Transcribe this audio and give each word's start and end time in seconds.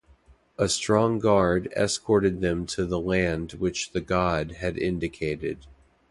A 0.57 0.67
strong 0.67 1.19
guard 1.19 1.71
escorted 1.77 2.41
them 2.41 2.65
to 2.65 2.87
the 2.87 2.99
land 2.99 3.51
which 3.59 3.91
the 3.91 4.01
god 4.01 4.53
had 4.53 4.75
indicated. 4.75 5.67